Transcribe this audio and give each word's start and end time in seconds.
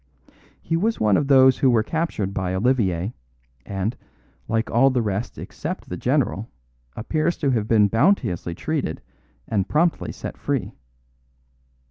He 0.59 0.75
was 0.75 0.99
one 0.99 1.15
of 1.15 1.27
those 1.27 1.59
who 1.59 1.69
were 1.69 1.83
captured 1.83 2.33
by 2.33 2.55
Olivier, 2.55 3.13
and, 3.67 3.95
like 4.47 4.71
all 4.71 4.89
the 4.89 4.99
rest 5.03 5.37
except 5.37 5.89
the 5.89 5.95
general, 5.95 6.49
appears 6.95 7.37
to 7.37 7.51
have 7.51 7.67
been 7.67 7.87
bounteously 7.87 8.55
treated 8.55 9.03
and 9.47 9.69
promptly 9.69 10.11
set 10.11 10.37
free. 10.39 10.71